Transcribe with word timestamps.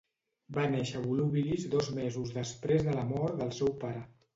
Va 0.57 0.63
néixer 0.75 0.97
a 1.01 1.01
Volubilis 1.03 1.69
dos 1.75 1.93
mesos 2.01 2.35
després 2.41 2.87
de 2.91 3.01
la 3.01 3.09
mort 3.15 3.41
del 3.45 3.59
seu 3.61 3.75
pare. 3.89 4.07